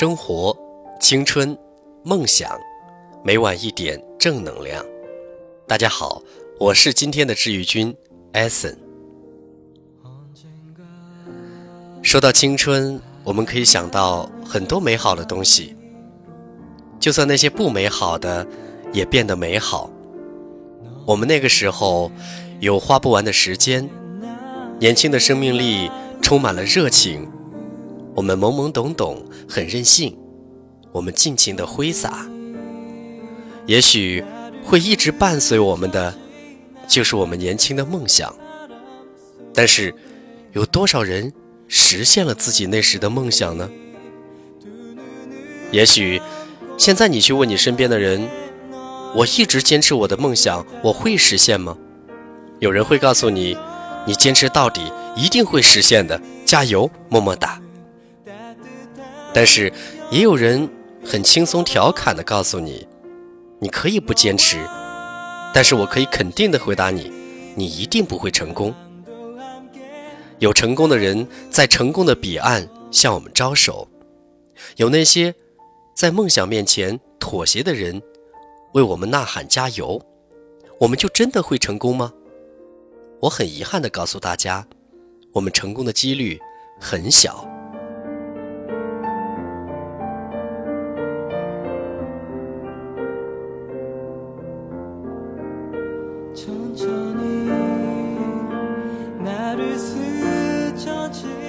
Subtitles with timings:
[0.00, 0.56] 生活、
[0.98, 1.54] 青春、
[2.04, 2.58] 梦想，
[3.22, 4.82] 每晚一点正能量。
[5.68, 6.22] 大家好，
[6.58, 7.94] 我是今天的治愈君
[8.32, 8.74] 艾森。
[12.00, 15.76] 说到青春，我们可以想到很多美好的东西，
[16.98, 18.46] 就算那些不美好的，
[18.94, 19.90] 也变得美好。
[21.04, 22.10] 我们那个时候
[22.58, 23.86] 有花不完的时间，
[24.78, 25.90] 年轻的生命力
[26.22, 27.30] 充满了热情。
[28.20, 30.14] 我们懵懵懂懂，很任性，
[30.92, 32.28] 我们尽情的挥洒。
[33.64, 34.22] 也许
[34.62, 36.14] 会一直伴随我们的，
[36.86, 38.36] 就是我们年轻的梦想。
[39.54, 39.94] 但是，
[40.52, 41.32] 有多少人
[41.66, 43.70] 实现了自己那时的梦想呢？
[45.72, 46.20] 也许，
[46.76, 48.28] 现在你去问你身边的人，
[49.14, 51.74] 我一直坚持我的梦想，我会实现吗？
[52.58, 53.56] 有人会告诉你，
[54.06, 57.58] 你坚持到底，一定会实现的，加油，么么哒。
[59.32, 59.72] 但是，
[60.10, 60.68] 也有人
[61.04, 62.86] 很轻松调侃地告诉你
[63.60, 64.58] ：“你可以不坚持，
[65.54, 67.12] 但是我可以肯定地回答你，
[67.54, 68.74] 你一定不会成功。”
[70.40, 73.86] 有成功的人在成功的彼岸向我们招手，
[74.76, 75.34] 有那些
[75.94, 78.02] 在梦想面前妥协的人
[78.72, 80.00] 为我们呐喊加油，
[80.78, 82.12] 我们就真的会成功吗？
[83.20, 84.66] 我很遗憾地告诉大家，
[85.32, 86.40] 我们成功的几率
[86.80, 87.46] 很小。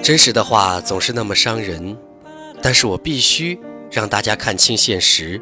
[0.02, 1.96] 真实的话总是那么伤人，
[2.60, 3.56] 但是我必须
[3.88, 5.40] 让大家看清现实，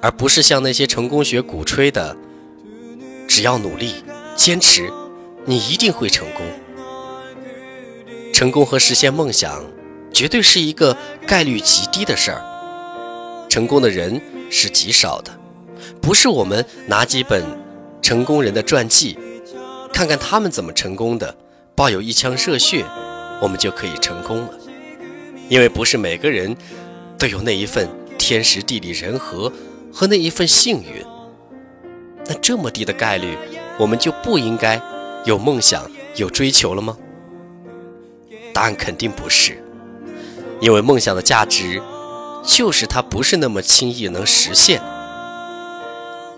[0.00, 2.16] 而不是像那些成功学鼓吹的，
[3.28, 3.96] 只要努力
[4.34, 4.90] 坚持，
[5.44, 6.46] 你一定会成功。
[8.32, 9.62] 成功和实现梦想，
[10.10, 10.96] 绝对是一个
[11.26, 14.18] 概率极低的事儿，成功的人
[14.50, 15.30] 是极少的，
[16.00, 17.44] 不是我们拿几本
[18.00, 19.18] 成功人的传记，
[19.92, 21.36] 看看他们怎么成功的，
[21.76, 22.86] 抱有一腔热血。
[23.40, 24.50] 我们就可以成功了，
[25.48, 26.56] 因为不是每个人
[27.18, 29.52] 都有那一份天时地利人和
[29.92, 31.04] 和那一份幸运。
[32.26, 33.36] 那这么低的概率，
[33.78, 34.80] 我们就不应该
[35.24, 36.96] 有梦想、有追求了吗？
[38.54, 39.62] 答案肯定不是，
[40.60, 41.82] 因为梦想的价值
[42.42, 44.80] 就是它不是那么轻易能实现。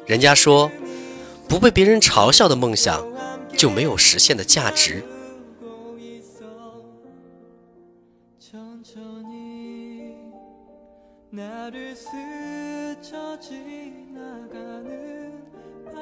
[0.07, 0.73] 人家说，
[1.47, 3.07] 不被别人嘲笑的梦想
[3.57, 5.05] 就没有实现的价值。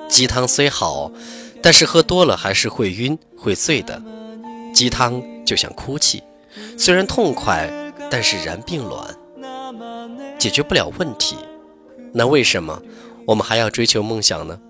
[0.09, 1.11] 鸡汤虽好，
[1.63, 4.01] 但是喝多了还是会晕、会醉的。
[4.75, 6.23] 鸡汤就像哭泣，
[6.77, 7.71] 虽然痛快，
[8.11, 9.17] 但是然并卵，
[10.39, 11.37] 解决不了问题。
[12.13, 12.81] 那为什么
[13.27, 14.61] 我们还要追求梦想呢？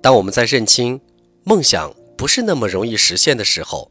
[0.00, 1.00] 当我们在认清
[1.44, 3.90] 梦想不是那么容易实现的时候，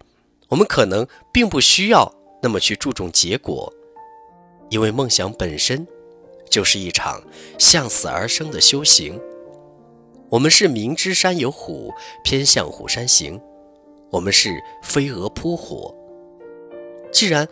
[0.49, 3.71] 我们可能并不需要那么去注重结果，
[4.71, 5.85] 因为梦想本身
[6.49, 7.21] 就是一场
[7.59, 9.19] 向死而生的修行。
[10.29, 11.93] 我们是明知山有虎，
[12.23, 13.37] 偏向虎山行；
[14.09, 15.93] 我们是飞蛾扑火。
[17.11, 17.45] 既然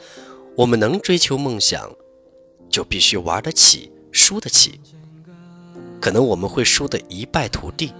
[0.56, 1.92] 我们能追求梦想，
[2.70, 4.80] 就必须玩得起，输得起。
[6.00, 7.94] 可能我们会输得一败涂地，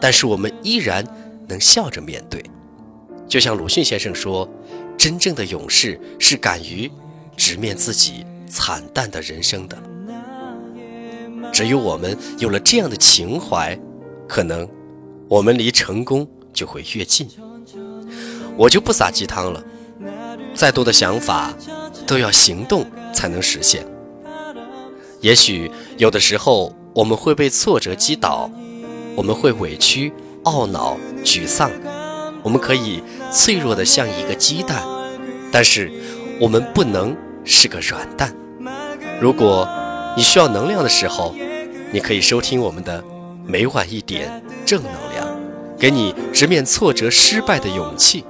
[0.00, 1.04] 但是我们依然
[1.46, 2.42] 能笑着面对。
[3.28, 4.48] 就像鲁迅先生说
[4.96, 6.90] ：“真正的勇士是敢于
[7.36, 9.76] 直面自己惨淡的人生的。”
[11.52, 13.78] 只有我们有了这样的情怀。
[14.28, 14.68] 可能，
[15.28, 17.28] 我们离成功就会越近。
[18.56, 19.62] 我就不撒鸡汤了，
[20.52, 21.54] 再多的想法，
[22.08, 23.86] 都要行动才能实现。
[25.20, 28.50] 也许有的时候我们会被挫折击倒，
[29.14, 31.70] 我们会委屈、懊恼、沮丧，
[32.42, 33.00] 我们可以
[33.32, 34.82] 脆弱的像一个鸡蛋，
[35.52, 35.92] 但是
[36.40, 37.16] 我们不能
[37.46, 38.36] 是个软蛋。
[39.18, 39.66] 如果
[40.14, 41.34] 你需要能量的时候，
[41.90, 43.02] 你可以收听我们的。
[43.48, 45.24] 每晚一点正能量，
[45.78, 48.24] 给你直面挫折、失败的勇气。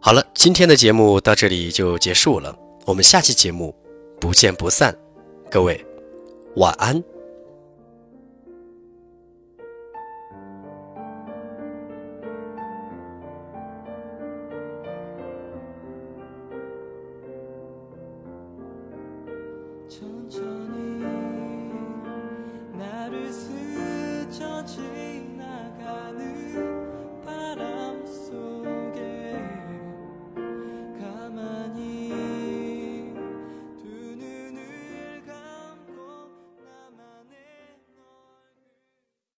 [0.00, 2.56] 好了，今天的节目到这里就结束了，
[2.86, 3.72] 我们下期节目
[4.20, 4.96] 不见不散，
[5.54, 5.80] 各位
[6.56, 7.00] 晚安。